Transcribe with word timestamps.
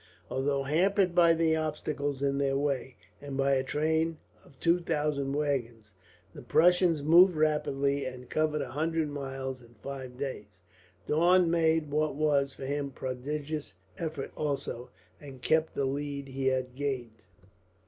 Although 0.31 0.63
hampered 0.63 1.13
by 1.13 1.35
the 1.35 1.55
obstacles 1.55 2.23
in 2.23 2.39
their 2.39 2.57
way, 2.57 2.95
and 3.21 3.37
by 3.37 3.53
a 3.53 3.63
train 3.63 4.17
of 4.43 4.59
two 4.59 4.79
thousand 4.79 5.33
wagons, 5.33 5.91
the 6.33 6.41
Prussians 6.41 7.03
moved 7.03 7.35
rapidly 7.35 8.05
and 8.07 8.27
covered 8.27 8.63
a 8.63 8.71
hundred 8.71 9.09
miles 9.11 9.61
in 9.61 9.75
five 9.75 10.17
days. 10.17 10.59
Daun 11.05 11.51
made 11.51 11.91
what 11.91 12.15
was, 12.15 12.51
for 12.55 12.65
him, 12.65 12.89
prodigious 12.89 13.75
efforts 13.99 14.33
also, 14.35 14.89
and 15.19 15.43
kept 15.43 15.75
the 15.75 15.85
lead 15.85 16.29
he 16.29 16.47
had 16.47 16.73
gained. 16.73 17.21